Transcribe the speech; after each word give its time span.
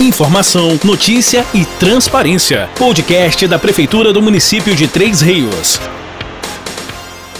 Informação, 0.00 0.78
notícia 0.84 1.44
e 1.52 1.64
transparência. 1.64 2.70
Podcast 2.78 3.48
da 3.48 3.58
Prefeitura 3.58 4.12
do 4.12 4.22
município 4.22 4.72
de 4.72 4.86
Três 4.86 5.20
Rios. 5.20 5.80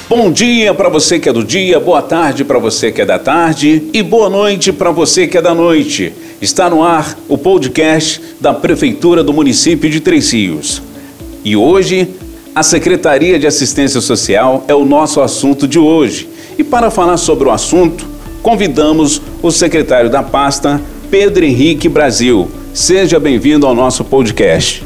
Bom 0.08 0.32
dia 0.32 0.74
para 0.74 0.88
você 0.88 1.20
que 1.20 1.28
é 1.28 1.32
do 1.32 1.44
dia, 1.44 1.78
boa 1.78 2.02
tarde 2.02 2.44
para 2.44 2.58
você 2.58 2.90
que 2.90 3.00
é 3.00 3.06
da 3.06 3.16
tarde 3.16 3.84
e 3.92 4.02
boa 4.02 4.28
noite 4.28 4.72
para 4.72 4.90
você 4.90 5.28
que 5.28 5.38
é 5.38 5.40
da 5.40 5.54
noite. 5.54 6.12
Está 6.42 6.68
no 6.68 6.82
ar 6.82 7.16
o 7.28 7.38
podcast 7.38 8.20
da 8.40 8.52
Prefeitura 8.52 9.22
do 9.22 9.32
município 9.32 9.88
de 9.88 10.00
Três 10.00 10.32
Rios. 10.32 10.82
E 11.44 11.54
hoje, 11.54 12.08
a 12.56 12.64
Secretaria 12.64 13.38
de 13.38 13.46
Assistência 13.46 14.00
Social 14.00 14.64
é 14.66 14.74
o 14.74 14.84
nosso 14.84 15.20
assunto 15.20 15.68
de 15.68 15.78
hoje. 15.78 16.28
E 16.58 16.64
para 16.64 16.90
falar 16.90 17.18
sobre 17.18 17.46
o 17.46 17.52
assunto, 17.52 18.04
convidamos 18.42 19.22
o 19.40 19.52
secretário 19.52 20.10
da 20.10 20.24
pasta, 20.24 20.82
Pedro 21.10 21.42
Henrique 21.44 21.88
Brasil. 21.88 22.50
Seja 22.74 23.18
bem-vindo 23.18 23.66
ao 23.66 23.74
nosso 23.74 24.04
podcast. 24.04 24.84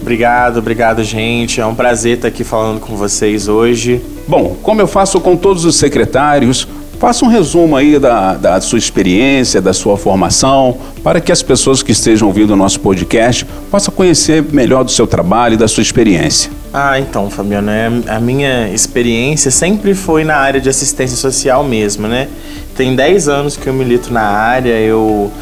Obrigado, 0.00 0.58
obrigado, 0.58 1.02
gente. 1.02 1.58
É 1.58 1.64
um 1.64 1.74
prazer 1.74 2.16
estar 2.16 2.28
aqui 2.28 2.44
falando 2.44 2.80
com 2.80 2.94
vocês 2.96 3.48
hoje. 3.48 4.02
Bom, 4.28 4.56
como 4.62 4.82
eu 4.82 4.86
faço 4.86 5.18
com 5.20 5.34
todos 5.34 5.64
os 5.64 5.76
secretários, 5.76 6.68
faça 6.98 7.24
um 7.24 7.28
resumo 7.28 7.76
aí 7.76 7.98
da, 7.98 8.34
da 8.34 8.60
sua 8.60 8.78
experiência, 8.78 9.62
da 9.62 9.72
sua 9.72 9.96
formação, 9.96 10.76
para 11.02 11.18
que 11.18 11.32
as 11.32 11.42
pessoas 11.42 11.82
que 11.82 11.92
estejam 11.92 12.28
ouvindo 12.28 12.52
o 12.52 12.56
nosso 12.56 12.80
podcast 12.80 13.46
possam 13.70 13.94
conhecer 13.94 14.44
melhor 14.52 14.84
do 14.84 14.90
seu 14.90 15.06
trabalho 15.06 15.54
e 15.54 15.56
da 15.56 15.66
sua 15.66 15.82
experiência. 15.82 16.50
Ah, 16.74 17.00
então, 17.00 17.30
Fabiano, 17.30 17.70
é, 17.70 17.90
a 18.08 18.20
minha 18.20 18.68
experiência 18.68 19.50
sempre 19.50 19.94
foi 19.94 20.24
na 20.24 20.36
área 20.36 20.60
de 20.60 20.68
assistência 20.68 21.16
social 21.16 21.64
mesmo, 21.64 22.06
né? 22.06 22.28
Tem 22.76 22.94
10 22.94 23.28
anos 23.28 23.56
que 23.56 23.66
eu 23.66 23.72
milito 23.72 24.12
na 24.12 24.22
área, 24.22 24.78
eu 24.80 25.32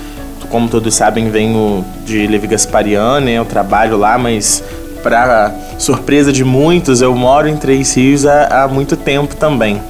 como 0.53 0.69
todos 0.69 0.95
sabem, 0.95 1.31
venho 1.31 1.83
de 2.05 2.27
Levi 2.27 2.47
Gasparian, 2.47 3.21
né? 3.21 3.33
Eu 3.33 3.45
trabalho 3.47 3.97
lá, 3.97 4.19
mas 4.19 4.63
para 5.03 5.51
surpresa 5.79 6.31
de 6.31 6.45
muitos, 6.45 7.01
eu 7.01 7.15
moro 7.17 7.49
em 7.49 7.57
Três 7.57 7.95
Rios 7.97 8.27
há, 8.27 8.65
há 8.65 8.69
muito 8.69 8.95
tempo 8.95 9.35
também. 9.35 9.81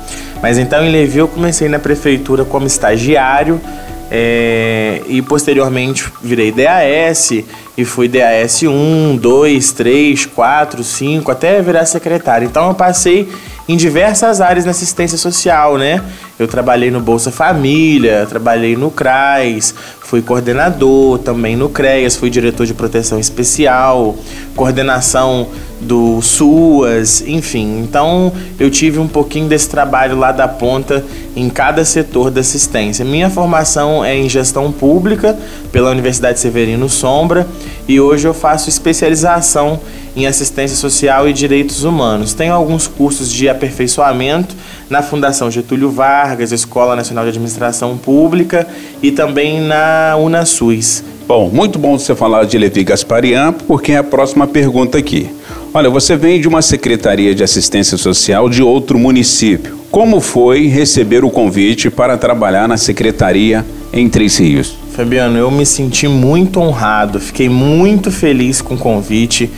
Mas 0.40 0.58
então 0.58 0.84
em 0.84 0.90
Levi 0.90 1.18
eu 1.18 1.26
comecei 1.26 1.68
na 1.68 1.80
prefeitura 1.80 2.44
como 2.44 2.66
estagiário 2.66 3.60
é, 4.08 5.02
e 5.08 5.20
posteriormente 5.20 6.04
virei 6.22 6.52
DAS 6.52 7.32
e 7.76 7.84
fui 7.84 8.06
DAS 8.08 8.62
1, 8.62 9.16
2, 9.16 9.72
3, 9.72 10.26
4, 10.26 10.84
5, 10.84 11.30
até 11.30 11.60
virar 11.60 11.86
secretário. 11.86 12.46
Então 12.46 12.68
eu 12.68 12.74
passei 12.74 13.28
em 13.68 13.76
diversas 13.76 14.40
áreas 14.40 14.64
na 14.64 14.72
assistência 14.72 15.16
social, 15.16 15.78
né? 15.78 16.02
Eu 16.38 16.48
trabalhei 16.48 16.90
no 16.90 17.00
Bolsa 17.00 17.30
Família, 17.30 18.26
trabalhei 18.28 18.76
no 18.76 18.90
CRAS, 18.90 19.74
fui 20.00 20.20
coordenador 20.20 21.18
também 21.20 21.56
no 21.56 21.68
CREAS, 21.68 22.16
fui 22.16 22.28
diretor 22.28 22.66
de 22.66 22.74
proteção 22.74 23.18
especial, 23.18 24.16
coordenação 24.56 25.48
do 25.80 26.20
SUAS, 26.20 27.22
enfim. 27.26 27.80
Então 27.80 28.32
eu 28.58 28.70
tive 28.70 28.98
um 28.98 29.08
pouquinho 29.08 29.48
desse 29.48 29.68
trabalho 29.68 30.18
lá 30.18 30.32
da 30.32 30.46
ponta 30.46 31.04
em 31.34 31.48
cada 31.48 31.84
setor 31.84 32.30
da 32.30 32.40
assistência. 32.40 33.04
Minha 33.04 33.30
formação 33.30 34.04
é 34.04 34.16
em 34.16 34.28
gestão 34.28 34.70
pública 34.70 35.36
pela 35.70 35.90
Universidade 35.90 36.40
Severino 36.40 36.88
Sombra 36.88 37.46
e 37.88 38.00
hoje 38.00 38.26
eu 38.26 38.34
faço 38.34 38.68
especialização 38.68 39.80
em 40.16 40.26
assistência 40.26 40.76
social 40.76 41.28
e 41.28 41.32
direitos 41.32 41.84
humanos. 41.84 42.34
Tenho 42.34 42.52
alguns 42.52 42.86
cursos 42.86 43.32
de 43.32 43.48
aperfeiçoamento 43.48 44.54
na 44.88 45.02
Fundação 45.02 45.50
Getúlio 45.50 45.90
Vargas, 45.90 46.52
Escola 46.52 46.94
Nacional 46.94 47.24
de 47.24 47.30
Administração 47.30 47.96
Pública 47.96 48.66
e 49.02 49.10
também 49.10 49.60
na 49.60 50.16
UnaSUS. 50.18 51.02
Bom, 51.26 51.48
muito 51.50 51.78
bom 51.78 51.98
você 51.98 52.14
falar 52.14 52.44
de 52.44 52.58
Levi 52.58 52.84
Gasparian, 52.84 53.52
porque 53.52 53.92
é 53.92 53.96
a 53.96 54.04
próxima 54.04 54.46
pergunta 54.46 54.98
aqui. 54.98 55.30
Olha, 55.72 55.88
você 55.88 56.16
vem 56.16 56.38
de 56.38 56.46
uma 56.46 56.60
secretaria 56.60 57.34
de 57.34 57.42
assistência 57.42 57.96
social 57.96 58.50
de 58.50 58.62
outro 58.62 58.98
município. 58.98 59.78
Como 59.90 60.20
foi 60.20 60.66
receber 60.66 61.24
o 61.24 61.30
convite 61.30 61.88
para 61.90 62.18
trabalhar 62.18 62.68
na 62.68 62.76
secretaria 62.76 63.64
em 63.92 64.08
Três 64.08 64.36
Rios? 64.36 64.76
Fabiano, 64.94 65.38
eu 65.38 65.50
me 65.50 65.64
senti 65.64 66.06
muito 66.06 66.60
honrado, 66.60 67.18
fiquei 67.18 67.48
muito 67.48 68.10
feliz 68.10 68.60
com 68.60 68.74
o 68.74 68.78
convite. 68.78 69.50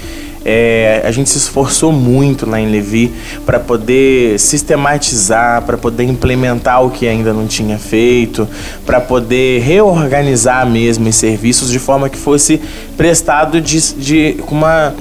É, 0.44 1.02
a 1.04 1.10
gente 1.10 1.30
se 1.30 1.38
esforçou 1.38 1.90
muito 1.90 2.48
lá 2.48 2.60
em 2.60 2.70
Levi 2.70 3.12
para 3.46 3.58
poder 3.58 4.38
sistematizar, 4.38 5.62
para 5.62 5.78
poder 5.78 6.04
implementar 6.04 6.84
o 6.84 6.90
que 6.90 7.06
ainda 7.06 7.32
não 7.32 7.46
tinha 7.46 7.78
feito, 7.78 8.46
para 8.84 9.00
poder 9.00 9.62
reorganizar 9.62 10.66
mesmo 10.66 11.08
os 11.08 11.16
serviços 11.16 11.70
de 11.70 11.78
forma 11.78 12.08
que 12.10 12.18
fosse 12.18 12.60
prestado 12.96 13.60
de, 13.60 13.94
de 13.94 14.36
uma 14.50 14.94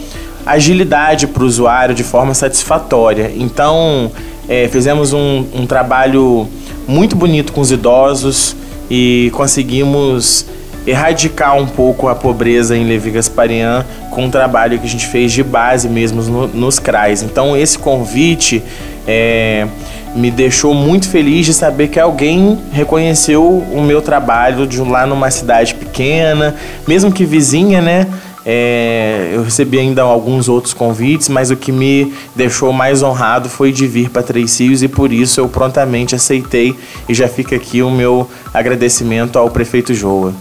agilidade 0.45 1.27
para 1.27 1.43
o 1.43 1.45
usuário 1.45 1.93
de 1.93 2.03
forma 2.03 2.33
satisfatória. 2.33 3.31
Então, 3.35 4.11
é, 4.47 4.67
fizemos 4.67 5.13
um, 5.13 5.45
um 5.53 5.65
trabalho 5.65 6.47
muito 6.87 7.15
bonito 7.15 7.53
com 7.53 7.61
os 7.61 7.71
idosos 7.71 8.55
e 8.89 9.31
conseguimos 9.33 10.45
erradicar 10.85 11.55
um 11.55 11.65
pouco 11.65 12.07
a 12.07 12.15
pobreza 12.15 12.75
em 12.75 12.85
Levi 12.85 13.11
Gasparian 13.11 13.85
com 14.11 14.27
o 14.27 14.29
trabalho 14.29 14.77
que 14.79 14.85
a 14.85 14.89
gente 14.89 15.07
fez 15.07 15.31
de 15.31 15.43
base 15.43 15.87
mesmo 15.87 16.21
no, 16.21 16.47
nos 16.47 16.79
CRAs. 16.79 17.23
Então 17.23 17.55
esse 17.55 17.77
convite 17.79 18.61
é, 19.07 19.67
me 20.15 20.29
deixou 20.29 20.73
muito 20.73 21.09
feliz 21.09 21.45
de 21.45 21.53
saber 21.53 21.87
que 21.87 21.99
alguém 21.99 22.59
reconheceu 22.71 23.45
o 23.45 23.81
meu 23.81 24.01
trabalho 24.01 24.67
de 24.67 24.79
lá 24.79 25.05
numa 25.07 25.31
cidade 25.31 25.73
pequena, 25.73 26.55
mesmo 26.87 27.11
que 27.11 27.25
vizinha, 27.25 27.81
né? 27.81 28.07
É, 28.45 29.31
eu 29.33 29.43
recebi 29.43 29.79
ainda 29.79 30.01
alguns 30.01 30.49
outros 30.49 30.73
convites, 30.73 31.29
mas 31.29 31.49
o 31.49 31.55
que 31.55 31.71
me 31.71 32.13
deixou 32.35 32.73
mais 32.73 33.01
honrado 33.01 33.47
foi 33.47 33.71
de 33.71 33.87
vir 33.87 34.09
para 34.09 34.21
Três 34.21 34.59
Rios 34.59 34.83
e 34.83 34.89
por 34.89 35.13
isso 35.13 35.39
eu 35.39 35.47
prontamente 35.47 36.13
aceitei 36.13 36.75
e 37.07 37.13
já 37.13 37.29
fica 37.29 37.55
aqui 37.55 37.81
o 37.81 37.89
meu 37.89 38.29
agradecimento 38.53 39.39
ao 39.39 39.49
prefeito 39.49 39.93
Joa. 39.93 40.33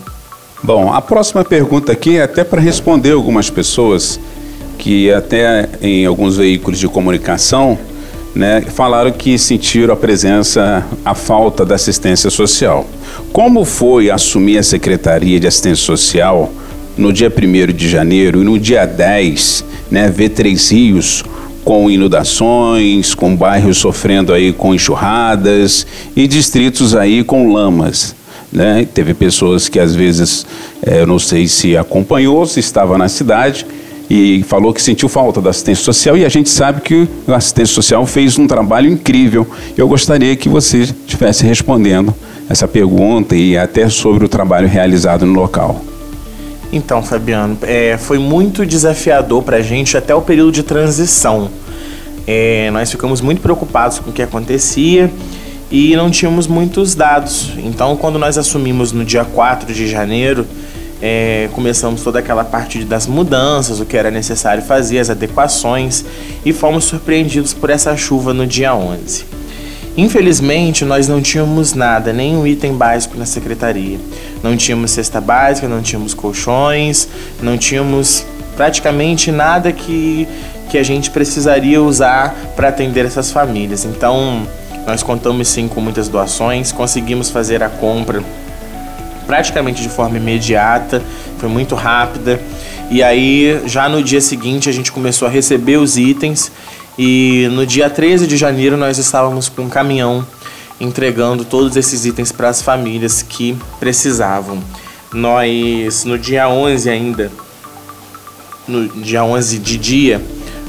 Bom, 0.64 0.92
a 0.92 1.02
próxima 1.02 1.44
pergunta 1.44 1.90
aqui 1.90 2.18
é 2.18 2.22
até 2.22 2.44
para 2.44 2.60
responder 2.60 3.10
algumas 3.10 3.50
pessoas 3.50 4.20
que 4.78 5.12
até 5.12 5.68
em 5.82 6.06
alguns 6.06 6.36
veículos 6.36 6.78
de 6.78 6.86
comunicação 6.86 7.76
né, 8.32 8.60
falaram 8.60 9.10
que 9.10 9.36
sentiram 9.38 9.92
a 9.92 9.96
presença, 9.96 10.86
a 11.04 11.16
falta 11.16 11.66
da 11.66 11.74
assistência 11.74 12.30
social. 12.30 12.86
Como 13.32 13.64
foi 13.64 14.08
assumir 14.08 14.56
a 14.58 14.62
Secretaria 14.62 15.40
de 15.40 15.48
Assistência 15.48 15.84
Social 15.84 16.52
no 16.96 17.12
dia 17.12 17.28
1 17.28 17.72
de 17.72 17.88
janeiro 17.88 18.40
e 18.40 18.44
no 18.44 18.56
dia 18.56 18.86
10, 18.86 19.64
né, 19.90 20.08
ver 20.08 20.28
Três 20.28 20.70
Rios 20.70 21.24
com 21.64 21.90
inundações, 21.90 23.16
com 23.16 23.34
bairros 23.34 23.78
sofrendo 23.78 24.32
aí 24.32 24.52
com 24.52 24.72
enxurradas 24.72 25.84
e 26.14 26.28
distritos 26.28 26.94
aí 26.94 27.24
com 27.24 27.52
lamas? 27.52 28.14
Né? 28.52 28.86
Teve 28.92 29.14
pessoas 29.14 29.68
que 29.68 29.80
às 29.80 29.94
vezes, 29.94 30.46
é, 30.84 31.00
eu 31.00 31.06
não 31.06 31.18
sei 31.18 31.48
se 31.48 31.76
acompanhou, 31.76 32.44
se 32.46 32.60
estava 32.60 32.98
na 32.98 33.08
cidade 33.08 33.66
e 34.10 34.44
falou 34.46 34.74
que 34.74 34.82
sentiu 34.82 35.08
falta 35.08 35.40
da 35.40 35.48
assistência 35.48 35.82
social 35.82 36.18
e 36.18 36.24
a 36.24 36.28
gente 36.28 36.50
sabe 36.50 36.82
que 36.82 37.08
a 37.26 37.36
assistência 37.36 37.74
social 37.74 38.04
fez 38.04 38.38
um 38.38 38.46
trabalho 38.46 38.90
incrível. 38.90 39.46
Eu 39.74 39.88
gostaria 39.88 40.36
que 40.36 40.50
você 40.50 40.80
estivesse 40.80 41.46
respondendo 41.46 42.14
essa 42.48 42.68
pergunta 42.68 43.34
e 43.34 43.56
até 43.56 43.88
sobre 43.88 44.26
o 44.26 44.28
trabalho 44.28 44.68
realizado 44.68 45.24
no 45.24 45.32
local. 45.32 45.82
Então, 46.70 47.02
Fabiano, 47.02 47.56
é, 47.62 47.96
foi 47.96 48.18
muito 48.18 48.66
desafiador 48.66 49.42
para 49.42 49.58
a 49.58 49.62
gente 49.62 49.96
até 49.96 50.14
o 50.14 50.20
período 50.20 50.52
de 50.52 50.62
transição. 50.62 51.50
É, 52.26 52.70
nós 52.70 52.90
ficamos 52.90 53.20
muito 53.20 53.40
preocupados 53.40 53.98
com 53.98 54.10
o 54.10 54.12
que 54.12 54.22
acontecia 54.22 55.10
e 55.72 55.96
não 55.96 56.10
tínhamos 56.10 56.46
muitos 56.46 56.94
dados. 56.94 57.50
Então, 57.56 57.96
quando 57.96 58.18
nós 58.18 58.36
assumimos 58.36 58.92
no 58.92 59.06
dia 59.06 59.24
4 59.24 59.72
de 59.72 59.88
janeiro, 59.88 60.46
é, 61.00 61.48
começamos 61.54 62.02
toda 62.02 62.18
aquela 62.18 62.44
parte 62.44 62.84
das 62.84 63.06
mudanças, 63.06 63.80
o 63.80 63.86
que 63.86 63.96
era 63.96 64.10
necessário 64.10 64.62
fazer, 64.62 64.98
as 64.98 65.08
adequações, 65.08 66.04
e 66.44 66.52
fomos 66.52 66.84
surpreendidos 66.84 67.54
por 67.54 67.70
essa 67.70 67.96
chuva 67.96 68.34
no 68.34 68.46
dia 68.46 68.74
11. 68.74 69.24
Infelizmente, 69.96 70.84
nós 70.84 71.08
não 71.08 71.22
tínhamos 71.22 71.72
nada, 71.72 72.12
nenhum 72.12 72.46
item 72.46 72.74
básico 72.74 73.16
na 73.16 73.24
secretaria. 73.24 73.98
Não 74.42 74.54
tínhamos 74.56 74.90
cesta 74.90 75.22
básica, 75.22 75.66
não 75.66 75.80
tínhamos 75.80 76.12
colchões, 76.12 77.08
não 77.42 77.56
tínhamos 77.56 78.26
praticamente 78.56 79.32
nada 79.32 79.72
que, 79.72 80.28
que 80.70 80.76
a 80.76 80.82
gente 80.82 81.10
precisaria 81.10 81.82
usar 81.82 82.34
para 82.54 82.68
atender 82.68 83.06
essas 83.06 83.30
famílias. 83.30 83.86
Então, 83.86 84.46
nós 84.86 85.02
contamos 85.02 85.48
sim 85.48 85.68
com 85.68 85.80
muitas 85.80 86.08
doações, 86.08 86.72
conseguimos 86.72 87.30
fazer 87.30 87.62
a 87.62 87.68
compra 87.68 88.22
praticamente 89.26 89.82
de 89.82 89.88
forma 89.88 90.16
imediata, 90.16 91.02
foi 91.38 91.48
muito 91.48 91.74
rápida. 91.74 92.40
E 92.90 93.02
aí, 93.02 93.62
já 93.66 93.88
no 93.88 94.02
dia 94.02 94.20
seguinte, 94.20 94.68
a 94.68 94.72
gente 94.72 94.92
começou 94.92 95.26
a 95.26 95.30
receber 95.30 95.78
os 95.78 95.96
itens 95.96 96.52
e 96.98 97.48
no 97.52 97.64
dia 97.64 97.88
13 97.88 98.26
de 98.26 98.36
janeiro 98.36 98.76
nós 98.76 98.98
estávamos 98.98 99.48
com 99.48 99.62
um 99.62 99.68
caminhão 99.68 100.26
entregando 100.78 101.44
todos 101.44 101.76
esses 101.76 102.04
itens 102.04 102.32
para 102.32 102.48
as 102.48 102.60
famílias 102.60 103.22
que 103.22 103.56
precisavam. 103.78 104.62
nós, 105.12 106.04
no 106.04 106.18
dia 106.18 106.48
11 106.48 106.90
ainda, 106.90 107.30
no 108.66 108.88
dia 108.88 109.24
11 109.24 109.58
de 109.58 109.78
dia, 109.78 110.22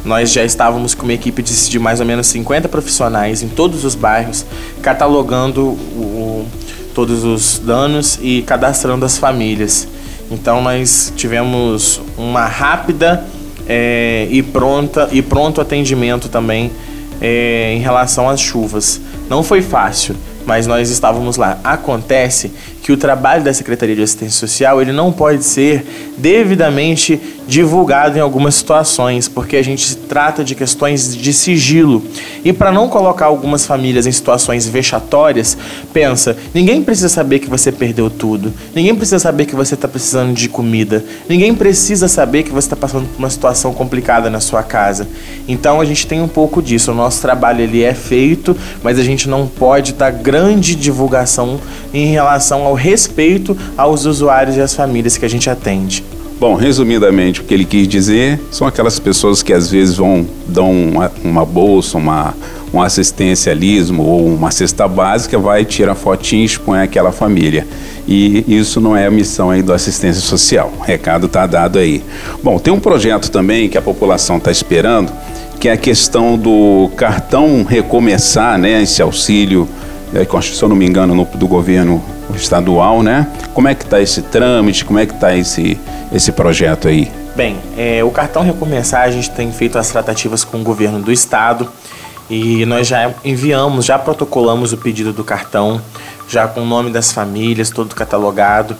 nós 0.05 0.31
já 0.31 0.43
estávamos 0.43 0.93
com 0.93 1.03
uma 1.03 1.13
equipe 1.13 1.41
de, 1.41 1.79
mais 1.79 1.99
ou 1.99 2.05
menos 2.05 2.27
50 2.27 2.67
profissionais 2.67 3.41
em 3.41 3.47
todos 3.47 3.85
os 3.85 3.95
bairros, 3.95 4.45
catalogando 4.81 5.61
o, 5.61 6.45
todos 6.93 7.23
os 7.23 7.59
danos 7.59 8.19
e 8.21 8.41
cadastrando 8.41 9.05
as 9.05 9.17
famílias. 9.17 9.87
Então 10.29 10.61
nós 10.61 11.13
tivemos 11.15 12.01
uma 12.17 12.45
rápida 12.45 13.25
é, 13.67 14.27
e 14.29 14.41
pronta 14.43 15.07
e 15.11 15.21
pronto 15.21 15.61
atendimento 15.61 16.27
também 16.27 16.71
é, 17.21 17.73
em 17.73 17.79
relação 17.79 18.29
às 18.29 18.39
chuvas. 18.39 18.99
Não 19.29 19.41
foi 19.43 19.61
fácil, 19.61 20.15
mas 20.45 20.67
nós 20.67 20.89
estávamos 20.89 21.37
lá. 21.37 21.59
Acontece 21.63 22.51
que 22.83 22.91
o 22.91 22.97
trabalho 22.97 23.41
da 23.41 23.53
Secretaria 23.53 23.95
de 23.95 24.03
Assistência 24.03 24.37
Social 24.37 24.81
ele 24.81 24.91
não 24.91 25.09
pode 25.09 25.45
ser 25.45 25.85
devidamente 26.17 27.19
divulgado 27.47 28.17
em 28.17 28.21
algumas 28.21 28.55
situações, 28.55 29.27
porque 29.27 29.55
a 29.55 29.63
gente 29.63 29.95
trata 29.95 30.43
de 30.43 30.55
questões 30.55 31.15
de 31.15 31.33
sigilo. 31.33 32.03
E 32.43 32.51
para 32.51 32.71
não 32.71 32.87
colocar 32.87 33.25
algumas 33.25 33.65
famílias 33.65 34.05
em 34.05 34.11
situações 34.11 34.67
vexatórias, 34.67 35.57
pensa, 35.93 36.37
ninguém 36.53 36.83
precisa 36.83 37.09
saber 37.09 37.39
que 37.39 37.49
você 37.49 37.71
perdeu 37.71 38.09
tudo, 38.09 38.53
ninguém 38.75 38.95
precisa 38.95 39.19
saber 39.19 39.45
que 39.45 39.55
você 39.55 39.75
está 39.75 39.87
precisando 39.87 40.33
de 40.33 40.49
comida, 40.49 41.03
ninguém 41.27 41.53
precisa 41.53 42.07
saber 42.07 42.43
que 42.43 42.51
você 42.51 42.67
está 42.67 42.75
passando 42.75 43.07
por 43.07 43.19
uma 43.19 43.29
situação 43.29 43.73
complicada 43.73 44.29
na 44.29 44.39
sua 44.39 44.63
casa. 44.63 45.07
Então 45.47 45.79
a 45.79 45.85
gente 45.85 46.05
tem 46.07 46.21
um 46.21 46.27
pouco 46.27 46.61
disso. 46.61 46.91
O 46.91 46.95
nosso 46.95 47.21
trabalho 47.21 47.61
ele 47.61 47.81
é 47.81 47.93
feito, 47.93 48.55
mas 48.81 48.99
a 48.99 49.03
gente 49.03 49.29
não 49.29 49.47
pode 49.47 49.93
dar 49.93 50.11
grande 50.11 50.75
divulgação 50.75 51.59
em 51.93 52.07
relação 52.07 52.63
ao 52.63 52.72
ao 52.73 52.75
respeito 52.75 53.55
aos 53.77 54.05
usuários 54.05 54.57
e 54.57 54.61
às 54.61 54.73
famílias 54.73 55.15
que 55.15 55.25
a 55.25 55.29
gente 55.29 55.49
atende. 55.49 56.03
Bom, 56.39 56.55
resumidamente, 56.55 57.39
o 57.39 57.43
que 57.43 57.53
ele 57.53 57.63
quis 57.63 57.87
dizer 57.87 58.39
são 58.51 58.67
aquelas 58.67 58.99
pessoas 58.99 59.41
que 59.41 59.53
às 59.53 59.69
vezes 59.69 59.95
vão 59.95 60.25
dão 60.47 60.71
uma, 60.71 61.11
uma 61.23 61.45
bolsa, 61.45 61.97
uma, 61.97 62.33
um 62.73 62.81
assistencialismo 62.81 64.03
ou 64.03 64.25
uma 64.25 64.51
cesta 64.51 64.87
básica, 64.87 65.37
vai 65.37 65.63
tirar 65.63 65.95
fotinho 65.95 66.41
e 66.41 66.45
expõe 66.45 66.81
aquela 66.81 67.11
família. 67.11 67.65
E 68.05 68.43
isso 68.47 68.81
não 68.81 68.97
é 68.97 69.05
a 69.05 69.11
missão 69.11 69.51
aí 69.51 69.61
do 69.61 69.71
assistência 69.71 70.21
social. 70.21 70.73
O 70.79 70.81
recado 70.81 71.27
está 71.27 71.47
dado 71.47 71.79
aí. 71.79 72.03
Bom, 72.43 72.59
tem 72.59 72.73
um 72.73 72.79
projeto 72.79 73.29
também 73.31 73.69
que 73.69 73.77
a 73.77 73.81
população 73.81 74.37
está 74.37 74.51
esperando, 74.51 75.13
que 75.59 75.69
é 75.69 75.73
a 75.73 75.77
questão 75.77 76.37
do 76.37 76.89
cartão 76.97 77.63
recomeçar, 77.63 78.57
né? 78.57 78.81
Esse 78.81 79.01
auxílio, 79.01 79.69
se 80.41 80.61
eu 80.61 80.69
não 80.69 80.75
me 80.75 80.85
engano, 80.85 81.15
no, 81.15 81.25
do 81.25 81.47
governo 81.47 82.03
estadual, 82.35 83.01
né? 83.01 83.27
Como 83.53 83.67
é 83.67 83.75
que 83.75 83.83
está 83.83 83.99
esse 83.99 84.21
trâmite? 84.21 84.85
Como 84.85 84.99
é 84.99 85.05
que 85.05 85.13
está 85.13 85.35
esse, 85.35 85.77
esse 86.11 86.31
projeto 86.31 86.87
aí? 86.87 87.11
Bem, 87.35 87.57
é, 87.75 88.03
o 88.03 88.11
cartão 88.11 88.43
Recomeçar, 88.43 89.01
a 89.01 89.11
gente 89.11 89.31
tem 89.31 89.51
feito 89.51 89.77
as 89.77 89.89
tratativas 89.89 90.43
com 90.43 90.61
o 90.61 90.63
governo 90.63 90.99
do 90.99 91.11
estado 91.11 91.67
e 92.29 92.65
nós 92.65 92.87
já 92.87 93.11
enviamos, 93.25 93.85
já 93.85 93.97
protocolamos 93.97 94.71
o 94.71 94.77
pedido 94.77 95.11
do 95.11 95.23
cartão, 95.23 95.81
já 96.27 96.47
com 96.47 96.61
o 96.61 96.65
nome 96.65 96.91
das 96.91 97.11
famílias, 97.11 97.69
todo 97.69 97.95
catalogado. 97.95 98.75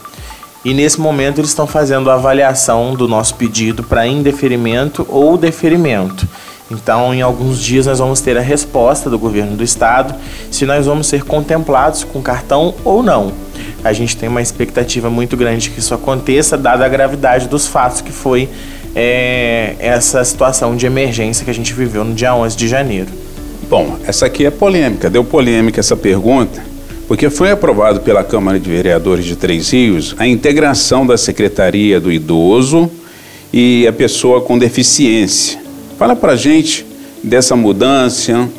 E 0.64 0.74
nesse 0.74 1.02
momento 1.02 1.40
eles 1.40 1.50
estão 1.50 1.68
fazendo 1.68 2.10
a 2.10 2.14
avaliação 2.14 2.94
do 2.94 3.08
nosso 3.08 3.36
pedido 3.36 3.84
para 3.84 4.08
indeferimento 4.08 5.06
ou 5.10 5.38
deferimento. 5.38 6.28
Então, 6.74 7.14
em 7.14 7.22
alguns 7.22 7.60
dias, 7.60 7.86
nós 7.86 8.00
vamos 8.00 8.20
ter 8.22 8.38
a 8.38 8.42
resposta 8.42 9.10
do 9.10 9.20
governo 9.20 9.56
do 9.56 9.64
estado 9.64 10.16
se 10.52 10.66
nós 10.66 10.86
vamos 10.86 11.08
ser 11.08 11.24
contemplados 11.24 12.04
com 12.04 12.22
cartão 12.22 12.74
ou 12.84 13.04
não. 13.04 13.32
A 13.84 13.94
gente 13.94 14.18
tem 14.18 14.28
uma 14.30 14.42
expectativa 14.42 15.10
muito 15.10 15.38
grande 15.38 15.70
que 15.70 15.80
isso 15.80 15.94
aconteça, 15.94 16.58
dada 16.58 16.86
a 16.86 16.90
gravidade 16.90 17.48
dos 17.48 17.68
fatos 17.68 18.02
que 18.02 18.12
foi 18.12 18.50
é, 18.96 19.76
essa 19.80 20.24
situação 20.24 20.76
de 20.76 20.86
emergência 20.86 21.44
que 21.44 21.52
a 21.52 21.54
gente 21.54 21.74
viveu 21.74 22.04
no 22.04 22.14
dia 22.14 22.36
11 22.36 22.56
de 22.56 22.68
janeiro. 22.68 23.10
Bom, 23.70 23.98
essa 24.06 24.26
aqui 24.26 24.46
é 24.46 24.52
polêmica, 24.52 25.10
deu 25.10 25.24
polêmica 25.24 25.80
essa 25.80 25.96
pergunta, 25.96 26.64
porque 27.08 27.30
foi 27.30 27.52
aprovado 27.52 28.02
pela 28.02 28.24
Câmara 28.24 28.60
de 28.60 28.70
Vereadores 28.70 29.26
de 29.26 29.36
Três 29.36 29.72
Rios 29.72 30.16
a 30.18 30.28
integração 30.28 31.06
da 31.06 31.18
Secretaria 31.18 32.00
do 32.00 32.12
Idoso 32.12 32.90
e 33.52 33.88
a 33.88 33.94
pessoa 33.94 34.42
com 34.42 34.58
deficiência. 34.58 35.63
Fala 35.98 36.16
para 36.16 36.36
gente 36.36 36.86
dessa 37.24 37.56
mudança, 37.56 38.50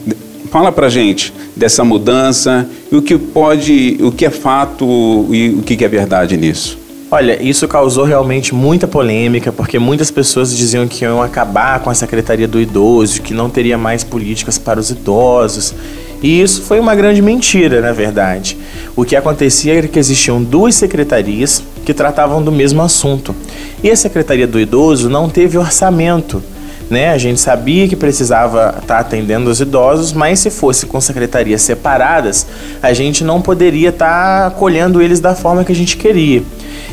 fala 0.50 0.70
para 0.70 0.88
gente 0.88 1.32
dessa 1.56 1.84
mudança 1.84 2.66
e 2.90 2.96
o 2.96 3.02
que 3.02 3.18
pode, 3.18 3.98
o 4.00 4.12
que 4.12 4.24
é 4.24 4.30
fato 4.30 5.26
e 5.30 5.50
o 5.50 5.62
que 5.62 5.84
é 5.84 5.88
verdade 5.88 6.36
nisso. 6.36 6.78
Olha, 7.10 7.40
isso 7.40 7.68
causou 7.68 8.04
realmente 8.04 8.54
muita 8.54 8.88
polêmica, 8.88 9.52
porque 9.52 9.78
muitas 9.78 10.10
pessoas 10.10 10.56
diziam 10.56 10.88
que 10.88 11.04
iam 11.04 11.22
acabar 11.22 11.78
com 11.80 11.90
a 11.90 11.94
Secretaria 11.94 12.48
do 12.48 12.60
Idoso, 12.60 13.22
que 13.22 13.34
não 13.34 13.48
teria 13.48 13.78
mais 13.78 14.02
políticas 14.02 14.58
para 14.58 14.80
os 14.80 14.90
idosos. 14.90 15.74
E 16.22 16.40
isso 16.40 16.62
foi 16.62 16.80
uma 16.80 16.94
grande 16.94 17.20
mentira, 17.20 17.80
na 17.80 17.92
verdade. 17.92 18.56
O 18.96 19.04
que 19.04 19.14
acontecia 19.14 19.74
era 19.74 19.86
que 19.86 19.98
existiam 19.98 20.42
duas 20.42 20.74
secretarias 20.74 21.62
que 21.84 21.94
tratavam 21.94 22.42
do 22.42 22.50
mesmo 22.50 22.82
assunto. 22.82 23.34
E 23.82 23.90
a 23.90 23.96
Secretaria 23.96 24.46
do 24.46 24.58
Idoso 24.58 25.08
não 25.08 25.28
teve 25.28 25.58
orçamento 25.58 26.42
né? 26.90 27.10
A 27.10 27.18
gente 27.18 27.40
sabia 27.40 27.88
que 27.88 27.96
precisava 27.96 28.76
estar 28.80 28.82
tá 28.82 28.98
atendendo 28.98 29.50
os 29.50 29.60
idosos, 29.60 30.12
mas 30.12 30.38
se 30.38 30.50
fosse 30.50 30.86
com 30.86 31.00
secretarias 31.00 31.62
separadas, 31.62 32.46
a 32.82 32.92
gente 32.92 33.24
não 33.24 33.40
poderia 33.40 33.88
estar 33.88 34.06
tá 34.42 34.46
acolhendo 34.48 35.00
eles 35.00 35.20
da 35.20 35.34
forma 35.34 35.64
que 35.64 35.72
a 35.72 35.74
gente 35.74 35.96
queria. 35.96 36.42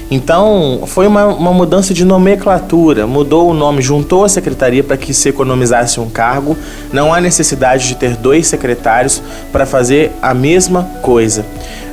Então, 0.09 0.83
foi 0.87 1.07
uma, 1.07 1.27
uma 1.27 1.53
mudança 1.53 1.93
de 1.93 2.03
nomenclatura, 2.03 3.07
mudou 3.07 3.49
o 3.49 3.53
nome, 3.53 3.81
juntou 3.81 4.25
a 4.25 4.29
secretaria 4.29 4.83
para 4.83 4.97
que 4.97 5.13
se 5.13 5.29
economizasse 5.29 6.01
um 6.01 6.09
cargo. 6.09 6.57
Não 6.91 7.13
há 7.13 7.21
necessidade 7.21 7.87
de 7.87 7.95
ter 7.95 8.17
dois 8.17 8.45
secretários 8.47 9.23
para 9.53 9.65
fazer 9.65 10.11
a 10.21 10.33
mesma 10.33 10.83
coisa. 11.01 11.45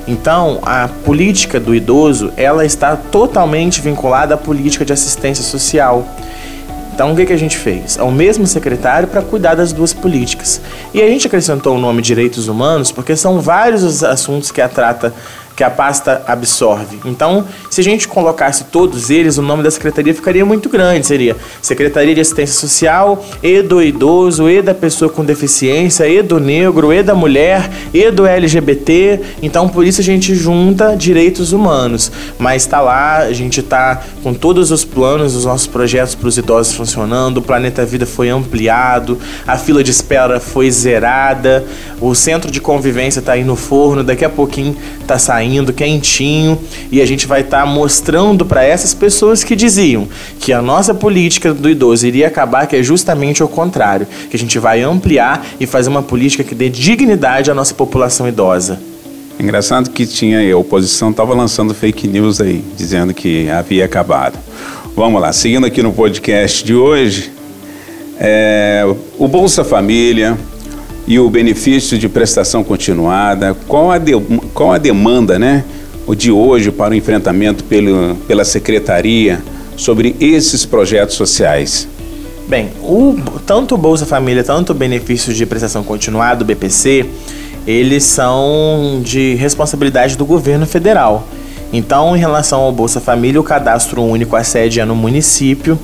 Então, 0.09 0.59
a 0.62 0.89
política 1.05 1.61
do 1.61 1.73
idoso, 1.73 2.33
ela 2.37 2.65
está 2.65 2.97
totalmente 2.97 3.81
vinculada 3.81 4.35
à 4.35 4.39
política 4.39 4.85
de 4.85 4.93
assistência 4.93 5.45
social. 5.45 6.05
Então, 6.99 7.12
o 7.12 7.17
que, 7.17 7.27
que 7.27 7.33
a 7.33 7.39
gente 7.39 7.56
fez? 7.56 7.97
É 7.97 8.03
o 8.03 8.11
mesmo 8.11 8.45
secretário 8.45 9.06
para 9.06 9.23
cuidar 9.23 9.55
das 9.55 9.73
duas 9.73 9.93
políticas. 9.93 10.61
E 10.93 11.00
a 11.00 11.06
gente 11.06 11.29
acrescentou 11.29 11.77
o 11.77 11.79
nome 11.79 12.03
Direitos 12.03 12.49
Humanos 12.49 12.91
porque 12.91 13.15
são 13.15 13.41
vários 13.41 13.85
os 13.85 14.03
assuntos 14.03 14.50
que 14.50 14.61
a 14.61 14.69
trata 14.69 15.15
que 15.58 15.64
a 15.64 15.70
pasta 15.70 16.22
absorve. 16.25 17.00
Então, 17.05 17.44
se 17.69 17.81
a 17.81 17.84
gente 17.84 18.06
colocasse 18.06 18.66
todos 18.66 19.10
eles, 19.10 19.38
o 19.38 19.43
nome 19.43 19.64
da 19.64 19.72
secretaria 19.72 20.14
ficaria 20.14 20.46
muito 20.46 20.69
grande. 20.69 21.05
Seria 21.05 21.37
Secretaria 21.61 22.14
de 22.14 22.21
Assistência 22.21 22.54
Social, 22.54 23.25
e 23.42 23.61
do 23.61 23.83
idoso, 23.83 24.49
e 24.49 24.62
da 24.62 24.73
pessoa 24.73 25.11
com 25.11 25.25
deficiência, 25.25 26.06
e 26.06 26.23
do 26.23 26.38
negro, 26.38 26.92
e 26.92 27.02
da 27.02 27.12
mulher, 27.12 27.68
e 27.92 28.09
do 28.09 28.25
LGBT. 28.25 29.21
Então, 29.42 29.68
por 29.68 29.85
isso 29.85 30.00
a 30.00 30.04
gente 30.04 30.33
junta 30.33 30.94
direitos 30.97 31.52
humanos. 31.52 32.12
Mas 32.38 32.62
está 32.62 32.80
lá, 32.80 33.16
a 33.16 33.33
gente 33.33 33.59
está 33.59 34.00
com 34.23 34.33
todos 34.33 34.71
os 34.71 34.85
planos, 34.85 35.35
os 35.35 35.44
nossos 35.44 35.66
projetos 35.66 36.14
para 36.14 36.28
os 36.28 36.38
idosos 36.38 36.73
funcionando, 36.73 37.38
o 37.38 37.42
Planeta 37.42 37.85
Vida 37.85 38.06
foi 38.06 38.28
ampliado, 38.28 39.18
a 39.44 39.59
fila 39.59 39.83
de 39.83 39.90
espera 39.90 40.38
foi 40.38 40.71
zerada, 40.71 41.64
o 42.00 42.14
centro 42.14 42.49
de 42.49 42.61
convivência 42.61 43.18
está 43.18 43.33
aí 43.33 43.42
no 43.42 43.56
forno, 43.56 44.04
daqui 44.04 44.25
a 44.25 44.30
pouquinho 44.30 44.76
está 45.00 45.18
saindo 45.18 45.48
saindo 45.49 45.73
quentinho 45.73 46.59
e 46.93 47.00
a 47.00 47.07
gente 47.07 47.26
vai 47.26 47.40
estar 47.40 47.61
tá 47.61 47.67
mostrando 47.67 48.45
para 48.45 48.62
essas 48.62 48.93
pessoas 48.93 49.43
que 49.43 49.57
diziam 49.57 50.07
que 50.38 50.52
a 50.52 50.61
nossa 50.61 50.93
política 50.93 51.55
do 51.55 51.71
idoso 51.71 52.07
iria 52.07 52.28
acabar, 52.28 52.67
que 52.67 52.76
é 52.76 52.83
justamente 52.83 53.43
o 53.43 53.49
contrário, 53.49 54.07
que 54.31 54.37
a 54.37 54.38
gente 54.38 54.59
vai 54.59 54.83
ampliar 54.83 55.45
e 55.59 55.67
fazer 55.67 55.88
uma 55.88 56.02
política 56.02 56.45
que 56.45 56.55
dê 56.55 56.69
dignidade 56.69 57.50
à 57.50 57.55
nossa 57.55 57.73
população 57.73 58.28
idosa. 58.28 58.78
Engraçado 59.40 59.90
que 59.90 60.07
tinha 60.07 60.52
a 60.52 60.59
oposição 60.59 61.11
estava 61.11 61.33
lançando 61.33 61.73
fake 61.73 62.07
news 62.07 62.40
aí, 62.40 62.62
dizendo 62.76 63.14
que 63.14 63.49
havia 63.49 63.85
acabado. 63.85 64.38
Vamos 64.95 65.21
lá, 65.21 65.33
seguindo 65.33 65.64
aqui 65.64 65.83
no 65.83 65.93
podcast 65.93 66.64
de 66.64 66.75
hoje, 66.75 67.33
é, 68.19 68.85
o 69.17 69.28
Bolsa 69.28 69.64
Família 69.64 70.37
e 71.09 71.19
o 71.19 71.31
benefício 71.31 71.97
de 71.97 72.07
prestação 72.07 72.62
continuada, 72.62 73.57
qual 73.67 73.91
a, 73.91 73.97
de, 73.97 74.12
qual 74.53 74.73
a 74.73 74.79
demanda 74.79 75.38
né, 75.38 75.65
de 76.15 76.31
hoje 76.31 76.71
para 76.71 76.93
o 76.93 76.95
enfrentamento 76.95 77.65
pelo, 77.65 78.15
pela 78.29 78.45
Secretaria 78.45 79.43
sobre 79.75 80.15
esses 80.21 80.67
projetos 80.67 81.17
sociais? 81.17 81.88
Bem, 82.47 82.69
o, 82.83 83.17
tanto 83.47 83.75
o 83.75 83.79
Bolsa 83.79 84.05
Família, 84.05 84.45
tanto 84.45 84.73
o 84.73 84.75
benefício 84.75 85.33
de 85.33 85.47
prestação 85.47 85.83
continuada, 85.83 86.45
o 86.45 86.47
BPC, 86.47 87.07
eles 87.67 88.05
são 88.05 89.00
de 89.03 89.35
responsabilidade 89.37 90.15
do 90.15 90.27
governo 90.27 90.67
federal. 90.67 91.27
Então, 91.73 92.15
em 92.15 92.19
relação 92.19 92.61
ao 92.61 92.73
Bolsa 92.73 93.00
Família, 93.00 93.41
o 93.41 93.45
cadastro 93.45 94.03
único, 94.03 94.37
a 94.37 94.45
sede 94.45 94.79
é 94.79 94.85
no 94.85 94.95
município 94.95 95.79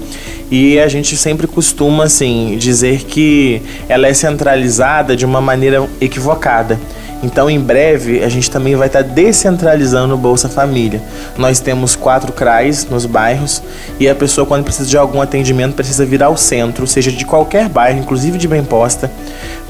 e 0.50 0.78
a 0.78 0.88
gente 0.88 1.16
sempre 1.16 1.46
costuma 1.46 2.04
assim 2.04 2.56
dizer 2.58 3.04
que 3.04 3.62
ela 3.88 4.06
é 4.06 4.14
centralizada 4.14 5.16
de 5.16 5.24
uma 5.24 5.40
maneira 5.40 5.88
equivocada. 6.00 6.78
Então, 7.25 7.49
em 7.49 7.59
breve, 7.59 8.23
a 8.23 8.28
gente 8.28 8.50
também 8.50 8.76
vai 8.76 8.87
estar 8.87 9.02
descentralizando 9.02 10.14
o 10.14 10.19
Bolsa 10.19 10.47
Família. 10.47 11.02
Nós 11.38 11.59
temos 11.59 11.97
quatro 11.97 12.31
CRAs 12.35 12.87
nos 12.90 13.07
bairros 13.07 13.62
e 13.99 14.07
a 14.07 14.14
pessoa, 14.14 14.47
quando 14.47 14.62
precisa 14.62 14.88
de 14.88 14.99
algum 14.99 15.23
atendimento, 15.23 15.75
precisa 15.75 16.04
vir 16.04 16.23
ao 16.23 16.37
centro, 16.37 16.87
seja 16.87 17.11
de 17.11 17.25
qualquer 17.25 17.66
bairro, 17.71 17.99
inclusive 17.99 18.37
de 18.37 18.47
bem 18.47 18.62
posta, 18.62 19.11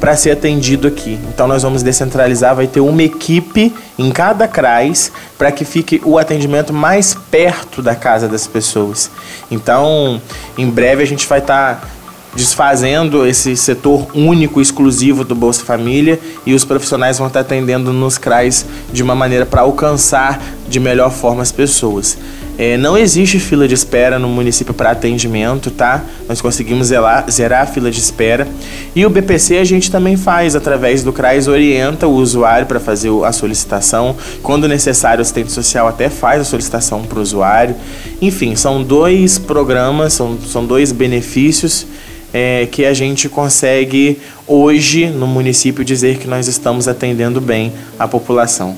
para 0.00 0.16
ser 0.16 0.32
atendido 0.32 0.88
aqui. 0.88 1.16
Então, 1.28 1.46
nós 1.46 1.62
vamos 1.62 1.84
descentralizar, 1.84 2.56
vai 2.56 2.66
ter 2.66 2.80
uma 2.80 3.04
equipe 3.04 3.72
em 3.96 4.10
cada 4.10 4.48
CRAS 4.48 5.12
para 5.38 5.52
que 5.52 5.64
fique 5.64 6.02
o 6.04 6.18
atendimento 6.18 6.72
mais 6.72 7.14
perto 7.30 7.80
da 7.80 7.94
casa 7.94 8.26
das 8.26 8.48
pessoas. 8.48 9.08
Então, 9.48 10.20
em 10.58 10.68
breve, 10.68 11.04
a 11.04 11.06
gente 11.06 11.24
vai 11.28 11.38
estar. 11.38 11.88
Desfazendo 12.36 13.24
esse 13.24 13.56
setor 13.56 14.08
único, 14.12 14.60
exclusivo 14.60 15.24
do 15.24 15.36
Bolsa 15.36 15.64
Família 15.64 16.18
e 16.44 16.52
os 16.52 16.64
profissionais 16.64 17.18
vão 17.18 17.28
estar 17.28 17.40
atendendo 17.40 17.92
nos 17.92 18.18
CRAs 18.18 18.66
de 18.92 19.02
uma 19.04 19.14
maneira 19.14 19.46
para 19.46 19.60
alcançar 19.60 20.42
de 20.68 20.80
melhor 20.80 21.12
forma 21.12 21.42
as 21.42 21.52
pessoas. 21.52 22.18
É, 22.56 22.76
não 22.76 22.96
existe 22.96 23.40
fila 23.40 23.66
de 23.66 23.74
espera 23.74 24.16
no 24.16 24.28
município 24.28 24.72
para 24.72 24.92
atendimento, 24.92 25.72
tá? 25.72 26.04
Nós 26.28 26.40
conseguimos 26.40 26.88
zerar, 26.88 27.28
zerar 27.28 27.62
a 27.62 27.66
fila 27.66 27.90
de 27.90 27.98
espera. 27.98 28.46
E 28.94 29.04
o 29.04 29.10
BPC 29.10 29.58
a 29.58 29.64
gente 29.64 29.90
também 29.90 30.16
faz 30.16 30.54
através 30.54 31.02
do 31.02 31.12
CRAS, 31.12 31.48
orienta 31.48 32.06
o 32.06 32.14
usuário 32.14 32.66
para 32.66 32.78
fazer 32.78 33.10
a 33.24 33.32
solicitação. 33.32 34.16
Quando 34.40 34.68
necessário, 34.68 35.18
o 35.18 35.22
assistente 35.22 35.50
social 35.50 35.88
até 35.88 36.08
faz 36.08 36.40
a 36.40 36.44
solicitação 36.44 37.02
para 37.02 37.18
o 37.18 37.22
usuário. 37.22 37.74
Enfim, 38.22 38.54
são 38.54 38.82
dois 38.82 39.36
programas, 39.36 40.12
são, 40.12 40.38
são 40.46 40.64
dois 40.64 40.92
benefícios 40.92 41.86
é, 42.34 42.66
que 42.66 42.84
a 42.84 42.92
gente 42.92 43.28
consegue 43.28 44.18
hoje 44.44 45.06
no 45.06 45.24
município 45.24 45.84
dizer 45.84 46.18
que 46.18 46.26
nós 46.26 46.48
estamos 46.48 46.88
atendendo 46.88 47.40
bem 47.40 47.72
a 47.96 48.08
população. 48.08 48.74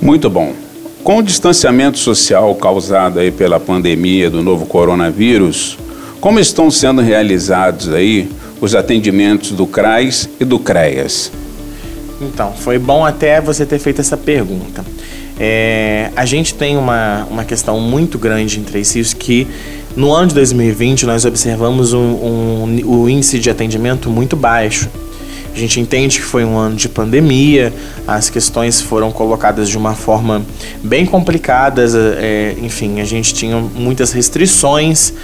Muito 0.00 0.28
bom. 0.28 0.52
Com 1.02 1.18
o 1.18 1.22
distanciamento 1.22 1.98
social 1.98 2.54
causado 2.56 3.18
aí 3.18 3.30
pela 3.30 3.58
pandemia 3.58 4.28
do 4.28 4.42
novo 4.42 4.66
coronavírus, 4.66 5.78
como 6.20 6.38
estão 6.38 6.70
sendo 6.70 7.00
realizados 7.00 7.88
aí 7.88 8.28
os 8.60 8.74
atendimentos 8.74 9.52
do 9.52 9.66
CRAS 9.66 10.28
e 10.38 10.44
do 10.44 10.58
CREAS? 10.58 11.32
Então, 12.20 12.52
foi 12.52 12.78
bom 12.78 13.06
até 13.06 13.40
você 13.40 13.64
ter 13.64 13.78
feito 13.78 14.00
essa 14.00 14.16
pergunta. 14.16 14.84
É, 15.38 16.10
a 16.16 16.24
gente 16.24 16.54
tem 16.54 16.76
uma, 16.76 17.26
uma 17.30 17.44
questão 17.44 17.78
muito 17.78 18.18
grande 18.18 18.58
Três 18.60 18.94
Rios 18.94 19.12
que 19.12 19.46
no 19.96 20.14
ano 20.14 20.28
de 20.28 20.34
2020, 20.34 21.06
nós 21.06 21.24
observamos 21.24 21.94
um, 21.94 21.98
um, 22.84 23.08
índice 23.08 23.38
de 23.38 23.48
atendimento 23.48 24.10
muito 24.10 24.36
baixo. 24.36 24.90
A 25.56 25.58
gente 25.58 25.80
entende 25.80 26.18
que 26.18 26.24
foi 26.24 26.44
um 26.44 26.58
ano 26.58 26.76
de 26.76 26.86
pandemia, 26.86 27.72
as 28.06 28.28
questões 28.28 28.78
foram 28.78 29.10
colocadas 29.10 29.70
de 29.70 29.78
uma 29.78 29.94
forma 29.94 30.44
bem 30.82 31.06
complicada, 31.06 31.82
é, 32.18 32.54
enfim, 32.60 33.00
a 33.00 33.04
gente 33.06 33.32
tinha 33.32 33.56
muitas 33.56 34.12
restrições 34.12 35.14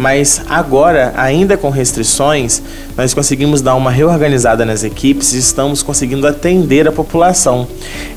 mas 0.00 0.40
agora, 0.48 1.12
ainda 1.14 1.58
com 1.58 1.68
restrições, 1.68 2.62
nós 2.96 3.12
conseguimos 3.12 3.60
dar 3.60 3.74
uma 3.74 3.90
reorganizada 3.90 4.64
nas 4.64 4.82
equipes 4.82 5.34
e 5.34 5.38
estamos 5.38 5.82
conseguindo 5.82 6.26
atender 6.26 6.88
a 6.88 6.92
população. 6.92 7.68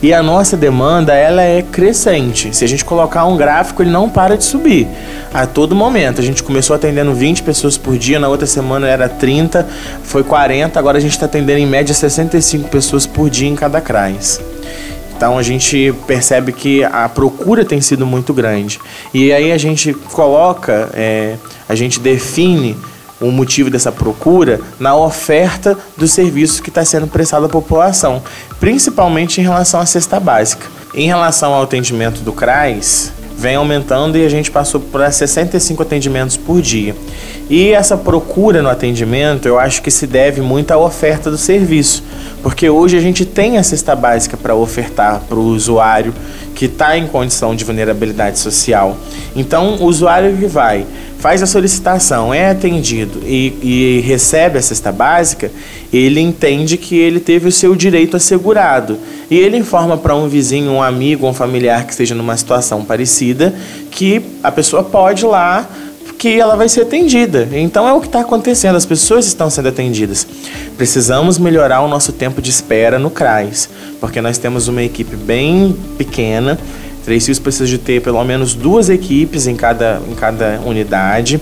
E 0.01 0.13
a 0.13 0.23
nossa 0.23 0.55
demanda, 0.55 1.13
ela 1.13 1.41
é 1.41 1.61
crescente. 1.61 2.55
Se 2.55 2.63
a 2.63 2.67
gente 2.69 2.85
colocar 2.85 3.25
um 3.25 3.35
gráfico, 3.35 3.83
ele 3.83 3.91
não 3.91 4.09
para 4.09 4.37
de 4.37 4.45
subir. 4.45 4.87
A 5.33 5.45
todo 5.45 5.75
momento, 5.75 6.21
a 6.21 6.23
gente 6.23 6.41
começou 6.41 6.73
atendendo 6.73 7.13
20 7.13 7.43
pessoas 7.43 7.77
por 7.77 7.97
dia, 7.97 8.17
na 8.17 8.29
outra 8.29 8.47
semana 8.47 8.87
era 8.87 9.09
30, 9.09 9.67
foi 10.03 10.23
40, 10.23 10.79
agora 10.79 10.97
a 10.97 11.01
gente 11.01 11.11
está 11.11 11.25
atendendo 11.25 11.59
em 11.63 11.67
média 11.67 11.93
65 11.93 12.70
pessoas 12.70 13.05
por 13.05 13.29
dia 13.29 13.48
em 13.48 13.55
cada 13.55 13.82
CRAS. 13.82 14.41
Então 15.15 15.38
a 15.38 15.43
gente 15.43 15.93
percebe 16.05 16.51
que 16.51 16.84
a 16.84 17.08
procura 17.08 17.63
tem 17.63 17.79
sido 17.79 18.05
muito 18.05 18.34
grande. 18.34 18.79
E 19.13 19.32
aí 19.32 19.51
a 19.51 19.58
gente 19.58 19.93
coloca, 19.93 20.89
é, 20.93 21.38
a 21.67 21.75
gente 21.75 22.00
define 22.00 22.75
o 23.22 23.32
motivo 23.32 23.70
dessa 23.70 23.91
procura 23.91 24.60
na 24.79 24.96
oferta 24.96 25.77
dos 25.96 26.12
serviços 26.12 26.60
que 26.60 26.70
está 26.70 26.84
sendo 26.84 27.08
prestado 27.08 27.46
à 27.46 27.50
população, 27.50 28.22
principalmente 28.60 29.39
em 29.39 29.43
relação 29.43 29.79
à 29.79 29.86
cesta 29.86 30.20
básica. 30.20 30.67
Em 30.93 31.08
relação 31.08 31.53
ao 31.53 31.63
atendimento 31.63 32.22
do 32.22 32.34
CRAS, 32.34 33.13
vem 33.37 33.55
aumentando 33.55 34.17
e 34.17 34.25
a 34.25 34.29
gente 34.29 34.49
passou 34.51 34.79
para 34.79 35.11
65 35.11 35.81
atendimentos 35.81 36.37
por 36.37 36.61
dia. 36.61 36.95
E 37.49 37.71
essa 37.71 37.97
procura 37.97 38.61
no 38.61 38.69
atendimento, 38.69 39.47
eu 39.47 39.59
acho 39.59 39.81
que 39.81 39.91
se 39.91 40.07
deve 40.07 40.41
muito 40.41 40.71
à 40.71 40.77
oferta 40.77 41.29
do 41.29 41.37
serviço, 41.37 42.03
porque 42.41 42.69
hoje 42.69 42.97
a 42.97 43.01
gente 43.01 43.25
tem 43.25 43.57
a 43.57 43.63
cesta 43.63 43.95
básica 43.95 44.37
para 44.37 44.55
ofertar 44.55 45.21
para 45.27 45.37
o 45.37 45.43
usuário 45.43 46.13
que 46.55 46.65
está 46.65 46.98
em 46.98 47.07
condição 47.07 47.55
de 47.55 47.63
vulnerabilidade 47.63 48.39
social. 48.39 48.98
Então, 49.36 49.75
o 49.75 49.86
usuário 49.86 50.38
que 50.38 50.45
vai, 50.45 50.86
faz 51.19 51.41
a 51.41 51.45
solicitação, 51.45 52.33
é 52.33 52.50
atendido 52.50 53.22
e, 53.25 53.57
e 53.62 54.03
recebe 54.05 54.57
a 54.57 54.62
cesta 54.62 54.91
básica, 54.91 55.51
ele 55.91 56.19
entende 56.19 56.77
que 56.77 56.95
ele 56.95 57.19
teve 57.19 57.48
o 57.48 57.51
seu 57.51 57.75
direito 57.75 58.17
assegurado. 58.17 58.98
E 59.29 59.38
ele 59.38 59.57
informa 59.57 59.98
para 59.98 60.15
um 60.15 60.27
vizinho, 60.27 60.72
um 60.72 60.81
amigo, 60.81 61.27
um 61.27 61.33
familiar 61.33 61.86
que 61.86 61.91
esteja 61.91 62.13
numa 62.13 62.36
situação 62.36 62.83
parecida 62.83 63.53
que 63.89 64.22
a 64.43 64.51
pessoa 64.51 64.83
pode 64.83 65.24
ir 65.24 65.27
lá 65.27 65.67
que 66.23 66.39
ela 66.39 66.55
vai 66.55 66.69
ser 66.69 66.83
atendida. 66.83 67.49
Então 67.51 67.85
é 67.85 67.91
o 67.91 67.99
que 67.99 68.07
está 68.07 68.21
acontecendo, 68.21 68.77
as 68.77 68.85
pessoas 68.85 69.25
estão 69.25 69.49
sendo 69.49 69.67
atendidas. 69.67 70.25
Precisamos 70.77 71.37
melhorar 71.37 71.81
o 71.81 71.87
nosso 71.89 72.13
tempo 72.13 72.41
de 72.41 72.49
espera 72.49 72.97
no 72.97 73.09
CRAS, 73.09 73.69
porque 73.99 74.21
nós 74.21 74.37
temos 74.37 74.69
uma 74.69 74.81
equipe 74.81 75.17
bem 75.17 75.75
pequena. 75.97 76.57
Três 77.03 77.25
Rios 77.25 77.39
precisa 77.39 77.65
de 77.65 77.77
ter 77.77 78.01
pelo 78.01 78.23
menos 78.23 78.53
duas 78.53 78.89
equipes 78.89 79.47
em 79.47 79.55
cada, 79.57 80.01
em 80.09 80.15
cada 80.15 80.61
unidade 80.65 81.41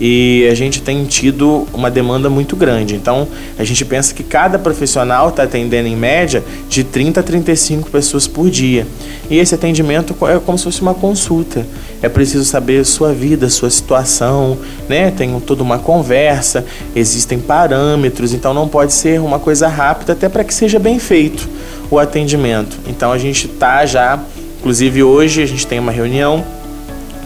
e 0.00 0.46
a 0.50 0.54
gente 0.54 0.82
tem 0.82 1.04
tido 1.04 1.66
uma 1.72 1.90
demanda 1.90 2.28
muito 2.28 2.54
grande. 2.54 2.94
Então, 2.94 3.26
a 3.58 3.64
gente 3.64 3.84
pensa 3.84 4.12
que 4.14 4.22
cada 4.22 4.58
profissional 4.58 5.30
está 5.30 5.44
atendendo 5.44 5.88
em 5.88 5.96
média 5.96 6.44
de 6.68 6.84
30 6.84 7.20
a 7.20 7.22
35 7.22 7.90
pessoas 7.90 8.26
por 8.26 8.50
dia. 8.50 8.86
E 9.30 9.38
esse 9.38 9.54
atendimento 9.54 10.14
é 10.26 10.38
como 10.38 10.58
se 10.58 10.64
fosse 10.64 10.82
uma 10.82 10.94
consulta. 10.94 11.66
É 12.02 12.08
preciso 12.08 12.44
saber 12.44 12.84
sua 12.84 13.12
vida, 13.12 13.48
sua 13.48 13.70
situação, 13.70 14.58
né? 14.88 15.10
Tem 15.10 15.38
toda 15.40 15.62
uma 15.62 15.78
conversa, 15.78 16.64
existem 16.94 17.38
parâmetros, 17.38 18.34
então 18.34 18.52
não 18.52 18.68
pode 18.68 18.92
ser 18.92 19.20
uma 19.20 19.38
coisa 19.38 19.66
rápida 19.66 20.12
até 20.12 20.28
para 20.28 20.44
que 20.44 20.52
seja 20.52 20.78
bem 20.78 20.98
feito 20.98 21.48
o 21.90 21.98
atendimento. 21.98 22.78
Então 22.86 23.12
a 23.12 23.18
gente 23.18 23.46
está 23.46 23.86
já, 23.86 24.20
inclusive 24.58 25.02
hoje 25.02 25.42
a 25.42 25.46
gente 25.46 25.66
tem 25.66 25.78
uma 25.78 25.92
reunião 25.92 26.44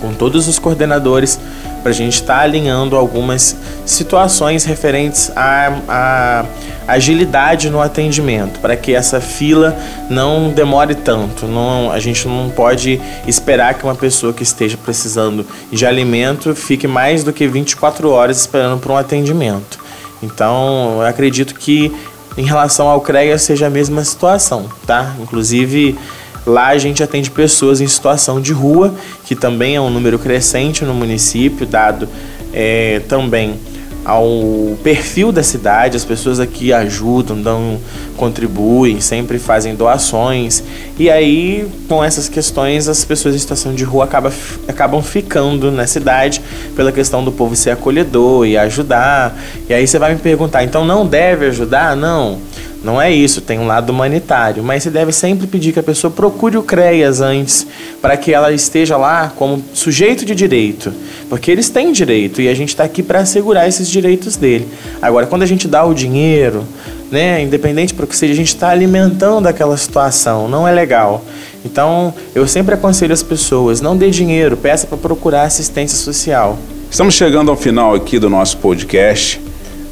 com 0.00 0.14
todos 0.14 0.48
os 0.48 0.58
coordenadores 0.58 1.38
para 1.82 1.90
a 1.90 1.94
gente 1.94 2.14
estar 2.14 2.38
tá 2.38 2.42
alinhando 2.42 2.96
algumas 2.96 3.56
situações 3.84 4.64
referentes 4.64 5.30
à, 5.34 5.72
à 5.88 6.44
agilidade 6.92 7.70
no 7.70 7.80
atendimento, 7.80 8.60
para 8.60 8.76
que 8.76 8.94
essa 8.94 9.20
fila 9.20 9.76
não 10.08 10.50
demore 10.50 10.94
tanto. 10.94 11.46
Não, 11.46 11.90
a 11.90 11.98
gente 11.98 12.26
não 12.26 12.50
pode 12.50 13.00
esperar 13.26 13.74
que 13.74 13.84
uma 13.84 13.94
pessoa 13.94 14.32
que 14.32 14.42
esteja 14.42 14.76
precisando 14.76 15.46
de 15.70 15.86
alimento 15.86 16.54
fique 16.54 16.86
mais 16.86 17.22
do 17.22 17.32
que 17.32 17.46
24 17.46 18.10
horas 18.10 18.40
esperando 18.40 18.80
por 18.80 18.92
um 18.92 18.96
atendimento. 18.96 19.78
Então, 20.22 20.98
eu 21.00 21.06
acredito 21.06 21.54
que 21.54 21.92
em 22.36 22.44
relação 22.44 22.88
ao 22.88 23.00
CREA 23.00 23.38
seja 23.38 23.66
a 23.66 23.70
mesma 23.70 24.04
situação, 24.04 24.68
tá? 24.86 25.14
Inclusive, 25.20 25.98
Lá 26.46 26.68
a 26.68 26.78
gente 26.78 27.02
atende 27.02 27.30
pessoas 27.30 27.80
em 27.80 27.86
situação 27.86 28.40
de 28.40 28.52
rua, 28.52 28.94
que 29.24 29.34
também 29.34 29.76
é 29.76 29.80
um 29.80 29.90
número 29.90 30.18
crescente 30.18 30.84
no 30.84 30.94
município, 30.94 31.66
dado 31.66 32.08
é, 32.52 33.00
também 33.08 33.58
ao 34.04 34.76
perfil 34.82 35.30
da 35.30 35.42
cidade, 35.42 35.96
as 35.96 36.04
pessoas 36.04 36.40
aqui 36.40 36.72
ajudam, 36.72 37.40
dão, 37.40 37.78
contribuem, 38.16 39.00
sempre 39.00 39.38
fazem 39.38 39.74
doações. 39.74 40.62
E 40.98 41.10
aí, 41.10 41.68
com 41.88 42.02
essas 42.02 42.28
questões, 42.28 42.88
as 42.88 43.04
pessoas 43.04 43.34
em 43.34 43.38
situação 43.38 43.74
de 43.74 43.84
rua 43.84 44.04
acabam, 44.04 44.32
acabam 44.66 45.02
ficando 45.02 45.70
na 45.70 45.86
cidade 45.86 46.40
pela 46.74 46.90
questão 46.90 47.22
do 47.22 47.30
povo 47.30 47.54
ser 47.54 47.70
acolhedor 47.70 48.46
e 48.46 48.56
ajudar. 48.56 49.36
E 49.68 49.74
aí 49.74 49.86
você 49.86 49.98
vai 49.98 50.14
me 50.14 50.20
perguntar, 50.20 50.64
então 50.64 50.84
não 50.84 51.06
deve 51.06 51.46
ajudar? 51.46 51.94
Não. 51.94 52.38
Não 52.82 53.00
é 53.00 53.12
isso, 53.12 53.42
tem 53.42 53.58
um 53.58 53.66
lado 53.66 53.90
humanitário, 53.90 54.62
mas 54.62 54.82
você 54.82 54.90
deve 54.90 55.12
sempre 55.12 55.46
pedir 55.46 55.72
que 55.72 55.78
a 55.78 55.82
pessoa 55.82 56.10
procure 56.10 56.56
o 56.56 56.62
CREAS 56.62 57.20
antes, 57.20 57.66
para 58.00 58.16
que 58.16 58.32
ela 58.32 58.52
esteja 58.52 58.96
lá 58.96 59.30
como 59.36 59.62
sujeito 59.74 60.24
de 60.24 60.34
direito, 60.34 60.90
porque 61.28 61.50
eles 61.50 61.68
têm 61.68 61.92
direito 61.92 62.40
e 62.40 62.48
a 62.48 62.54
gente 62.54 62.70
está 62.70 62.84
aqui 62.84 63.02
para 63.02 63.20
assegurar 63.20 63.68
esses 63.68 63.86
direitos 63.86 64.36
dele. 64.36 64.66
Agora, 65.02 65.26
quando 65.26 65.42
a 65.42 65.46
gente 65.46 65.68
dá 65.68 65.84
o 65.84 65.92
dinheiro, 65.92 66.64
né, 67.10 67.42
independente 67.42 67.92
para 67.92 68.04
o 68.04 68.08
que 68.08 68.16
seja, 68.16 68.32
a 68.32 68.36
gente 68.36 68.54
está 68.54 68.70
alimentando 68.70 69.46
aquela 69.46 69.76
situação, 69.76 70.48
não 70.48 70.66
é 70.66 70.72
legal. 70.72 71.22
Então, 71.62 72.14
eu 72.34 72.48
sempre 72.48 72.74
aconselho 72.74 73.12
as 73.12 73.22
pessoas: 73.22 73.82
não 73.82 73.94
dê 73.94 74.08
dinheiro, 74.08 74.56
peça 74.56 74.86
para 74.86 74.96
procurar 74.96 75.42
assistência 75.42 75.98
social. 75.98 76.58
Estamos 76.90 77.14
chegando 77.14 77.50
ao 77.50 77.56
final 77.56 77.94
aqui 77.94 78.18
do 78.18 78.30
nosso 78.30 78.56
podcast. 78.56 79.49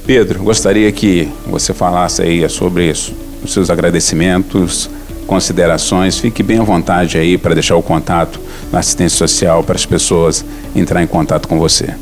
Pedro, 0.08 0.42
gostaria 0.42 0.90
que 0.90 1.28
você 1.46 1.74
falasse 1.74 2.22
aí 2.22 2.48
sobre 2.48 2.90
isso. 2.90 3.12
os 3.44 3.52
seus 3.52 3.68
agradecimentos, 3.68 4.88
considerações. 5.26 6.18
Fique 6.18 6.42
bem 6.42 6.58
à 6.58 6.62
vontade 6.62 7.18
aí 7.18 7.36
para 7.36 7.52
deixar 7.52 7.76
o 7.76 7.82
contato 7.82 8.40
na 8.72 8.78
assistência 8.78 9.18
social 9.18 9.62
para 9.62 9.74
as 9.74 9.84
pessoas 9.84 10.42
entrar 10.74 11.02
em 11.02 11.06
contato 11.06 11.46
com 11.46 11.58
você. 11.58 11.94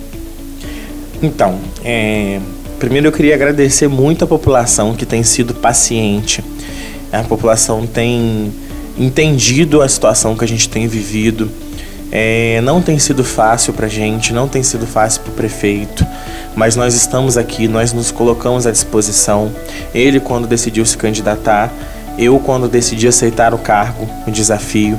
Então, 1.20 1.58
é, 1.84 2.38
primeiro 2.78 3.08
eu 3.08 3.12
queria 3.12 3.34
agradecer 3.34 3.88
muito 3.88 4.22
a 4.22 4.28
população 4.28 4.94
que 4.94 5.04
tem 5.04 5.24
sido 5.24 5.52
paciente. 5.52 6.44
A 7.12 7.24
população 7.24 7.88
tem 7.88 8.52
entendido 8.96 9.82
a 9.82 9.88
situação 9.88 10.36
que 10.36 10.44
a 10.44 10.48
gente 10.48 10.68
tem 10.68 10.86
vivido. 10.86 11.50
É, 12.12 12.60
não 12.62 12.80
tem 12.80 13.00
sido 13.00 13.24
fácil 13.24 13.72
para 13.72 13.88
gente, 13.88 14.32
não 14.32 14.46
tem 14.46 14.62
sido 14.62 14.86
fácil 14.86 15.22
para 15.22 15.32
o 15.32 15.34
prefeito, 15.34 16.06
mas 16.56 16.74
nós 16.74 16.94
estamos 16.94 17.36
aqui, 17.36 17.68
nós 17.68 17.92
nos 17.92 18.10
colocamos 18.10 18.66
à 18.66 18.72
disposição. 18.72 19.52
Ele, 19.94 20.18
quando 20.18 20.48
decidiu 20.48 20.84
se 20.86 20.96
candidatar, 20.96 21.70
eu, 22.18 22.38
quando 22.40 22.66
decidi 22.66 23.06
aceitar 23.06 23.52
o 23.52 23.58
cargo, 23.58 24.08
o 24.26 24.30
desafio, 24.30 24.98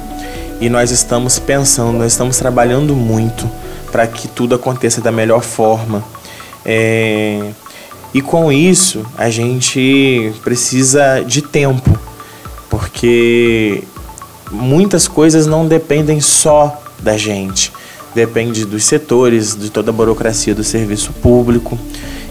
e 0.62 0.70
nós 0.70 0.92
estamos 0.92 1.40
pensando, 1.40 1.98
nós 1.98 2.12
estamos 2.12 2.38
trabalhando 2.38 2.96
muito 2.96 3.50
para 3.92 4.06
que 4.06 4.28
tudo 4.28 4.54
aconteça 4.54 5.02
da 5.02 5.12
melhor 5.12 5.42
forma. 5.42 6.04
É, 6.64 7.50
e 8.14 8.22
com 8.22 8.52
isso, 8.52 9.06
a 9.18 9.30
gente 9.30 10.34
precisa 10.44 11.24
de 11.26 11.42
tempo, 11.42 11.98
porque 12.70 13.84
muitas 14.52 15.08
coisas 15.08 15.48
não 15.48 15.68
dependem 15.68 16.22
só 16.22 16.82
da 17.00 17.18
gente, 17.18 17.72
depende 18.18 18.66
dos 18.66 18.84
setores, 18.84 19.56
de 19.56 19.70
toda 19.70 19.92
a 19.92 19.94
burocracia 19.94 20.56
do 20.56 20.64
serviço 20.64 21.14
público. 21.22 21.78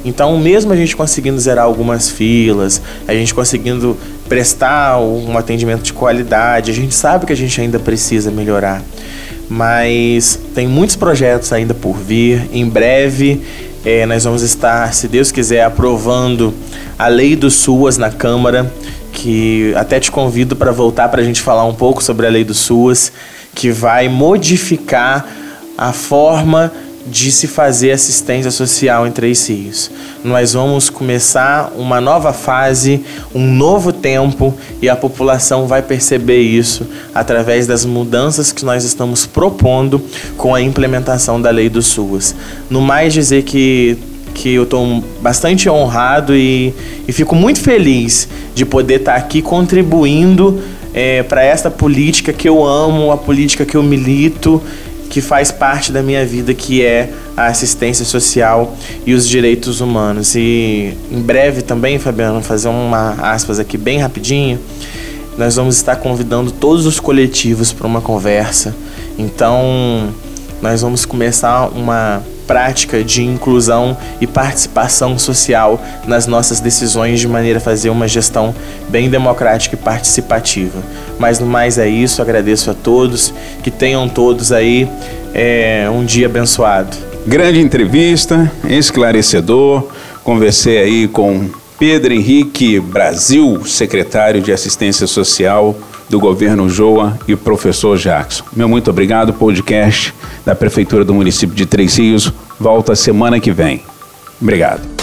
Então, 0.04 0.36
mesmo 0.36 0.72
a 0.72 0.76
gente 0.76 0.96
conseguindo 0.96 1.38
zerar 1.38 1.64
algumas 1.64 2.10
filas, 2.10 2.82
a 3.06 3.14
gente 3.14 3.32
conseguindo 3.32 3.96
prestar 4.28 4.98
um 4.98 5.38
atendimento 5.38 5.82
de 5.82 5.92
qualidade, 5.92 6.72
a 6.72 6.74
gente 6.74 6.92
sabe 6.92 7.24
que 7.24 7.32
a 7.32 7.36
gente 7.36 7.60
ainda 7.60 7.78
precisa 7.78 8.32
melhorar. 8.32 8.82
Mas 9.48 10.40
tem 10.56 10.66
muitos 10.66 10.96
projetos 10.96 11.52
ainda 11.52 11.72
por 11.72 11.96
vir. 11.96 12.48
Em 12.52 12.68
breve, 12.68 13.42
é, 13.84 14.04
nós 14.06 14.24
vamos 14.24 14.42
estar, 14.42 14.92
se 14.92 15.06
Deus 15.06 15.30
quiser, 15.30 15.62
aprovando 15.62 16.52
a 16.98 17.06
lei 17.06 17.36
do 17.36 17.48
SUAS 17.48 17.96
na 17.96 18.10
Câmara, 18.10 18.72
que 19.12 19.72
até 19.76 20.00
te 20.00 20.10
convido 20.10 20.56
para 20.56 20.72
voltar 20.72 21.08
para 21.08 21.20
a 21.20 21.24
gente 21.24 21.40
falar 21.40 21.64
um 21.64 21.74
pouco 21.74 22.02
sobre 22.02 22.26
a 22.26 22.30
lei 22.30 22.42
do 22.42 22.54
SUAS, 22.54 23.12
que 23.54 23.70
vai 23.70 24.08
modificar 24.08 25.45
a 25.76 25.92
forma 25.92 26.72
de 27.06 27.30
se 27.30 27.46
fazer 27.46 27.92
assistência 27.92 28.50
social 28.50 29.06
em 29.06 29.12
Três 29.12 29.48
Rios. 29.48 29.90
Nós 30.24 30.54
vamos 30.54 30.90
começar 30.90 31.72
uma 31.76 32.00
nova 32.00 32.32
fase, 32.32 33.04
um 33.34 33.46
novo 33.46 33.92
tempo 33.92 34.52
e 34.82 34.88
a 34.88 34.96
população 34.96 35.66
vai 35.66 35.82
perceber 35.82 36.40
isso 36.40 36.86
através 37.14 37.66
das 37.66 37.84
mudanças 37.84 38.50
que 38.50 38.64
nós 38.64 38.82
estamos 38.82 39.24
propondo 39.24 40.02
com 40.36 40.54
a 40.54 40.60
implementação 40.60 41.40
da 41.40 41.50
lei 41.50 41.68
do 41.68 41.80
SUAS. 41.80 42.34
No 42.68 42.80
mais 42.80 43.12
dizer 43.12 43.44
que 43.44 43.96
que 44.34 44.52
eu 44.52 44.64
estou 44.64 45.02
bastante 45.22 45.66
honrado 45.66 46.36
e, 46.36 46.74
e, 47.08 47.12
fico 47.12 47.34
muito 47.34 47.58
feliz 47.58 48.28
de 48.54 48.66
poder 48.66 48.96
estar 48.96 49.14
aqui 49.14 49.40
contribuindo 49.40 50.62
é, 50.92 51.22
para 51.22 51.42
esta 51.42 51.70
política 51.70 52.34
que 52.34 52.46
eu 52.46 52.62
amo, 52.62 53.10
a 53.10 53.16
política 53.16 53.64
que 53.64 53.74
eu 53.74 53.82
milito 53.82 54.62
que 55.16 55.22
faz 55.22 55.50
parte 55.50 55.92
da 55.92 56.02
minha 56.02 56.26
vida, 56.26 56.52
que 56.52 56.84
é 56.84 57.10
a 57.34 57.46
assistência 57.46 58.04
social 58.04 58.76
e 59.06 59.14
os 59.14 59.26
direitos 59.26 59.80
humanos. 59.80 60.34
E 60.34 60.92
em 61.10 61.22
breve 61.22 61.62
também, 61.62 61.98
Fabiano, 61.98 62.42
fazer 62.42 62.68
uma 62.68 63.12
aspas 63.22 63.58
aqui 63.58 63.78
bem 63.78 63.98
rapidinho, 63.98 64.60
nós 65.38 65.56
vamos 65.56 65.76
estar 65.76 65.96
convidando 65.96 66.50
todos 66.50 66.84
os 66.84 67.00
coletivos 67.00 67.72
para 67.72 67.86
uma 67.86 68.02
conversa. 68.02 68.76
Então, 69.18 70.12
nós 70.60 70.82
vamos 70.82 71.06
começar 71.06 71.68
uma 71.68 72.22
prática 72.46 73.02
de 73.02 73.22
inclusão 73.22 73.96
e 74.20 74.26
participação 74.26 75.18
social 75.18 75.82
nas 76.06 76.26
nossas 76.26 76.60
decisões 76.60 77.20
de 77.20 77.28
maneira 77.28 77.58
a 77.58 77.60
fazer 77.60 77.90
uma 77.90 78.06
gestão 78.06 78.54
bem 78.88 79.10
democrática 79.10 79.74
e 79.74 79.78
participativa. 79.78 80.82
Mas 81.18 81.38
no 81.38 81.46
mais 81.46 81.78
é 81.78 81.88
isso, 81.88 82.22
agradeço 82.22 82.70
a 82.70 82.74
todos, 82.74 83.32
que 83.62 83.70
tenham 83.70 84.08
todos 84.08 84.52
aí 84.52 84.88
é, 85.34 85.88
um 85.90 86.04
dia 86.04 86.26
abençoado. 86.26 86.96
Grande 87.26 87.60
entrevista, 87.60 88.50
esclarecedor, 88.68 89.88
conversei 90.22 90.78
aí 90.78 91.08
com 91.08 91.50
Pedro 91.78 92.14
Henrique 92.14 92.80
Brasil, 92.80 93.64
secretário 93.66 94.40
de 94.40 94.52
Assistência 94.52 95.06
Social 95.06 95.76
do 96.08 96.18
governo 96.18 96.68
Joa 96.68 97.18
e 97.26 97.34
o 97.34 97.38
professor 97.38 97.98
Jackson. 97.98 98.44
Meu 98.54 98.68
muito 98.68 98.90
obrigado, 98.90 99.32
podcast 99.32 100.14
da 100.44 100.54
Prefeitura 100.54 101.04
do 101.04 101.14
município 101.14 101.54
de 101.54 101.66
Três 101.66 101.96
Rios. 101.96 102.32
Volta 102.58 102.94
semana 102.94 103.40
que 103.40 103.52
vem. 103.52 103.82
Obrigado. 104.40 104.96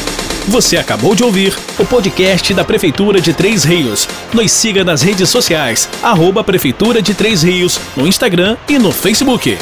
Você 0.48 0.76
acabou 0.76 1.16
de 1.16 1.24
ouvir 1.24 1.56
o 1.80 1.86
podcast 1.86 2.54
da 2.54 2.66
Prefeitura 2.66 3.22
de 3.22 3.34
Três 3.34 3.64
Rios. 3.64 4.08
Nos 4.34 4.52
siga 4.52 4.84
nas 4.84 5.02
redes 5.02 5.30
sociais, 5.30 5.88
arroba 6.02 6.44
Prefeitura 6.44 7.02
de 7.02 7.14
Três 7.14 7.44
Rios, 7.44 7.80
no 7.96 8.06
Instagram 8.06 8.58
e 8.68 8.78
no 8.78 8.92
Facebook. 8.92 9.58